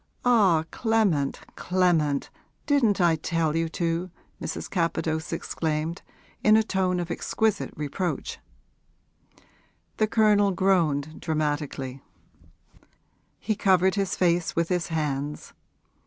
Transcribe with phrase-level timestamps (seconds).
[0.25, 2.31] 'Ah, Clement, Clement,
[2.65, 4.09] didn't I tell you to?'
[4.41, 4.67] Mrs.
[4.67, 6.01] Capadose exclaimed
[6.43, 8.39] in a tone of exquisite reproach.
[9.97, 12.01] The Colonel groaned, dramatically;
[13.37, 15.53] he covered his face with his hands.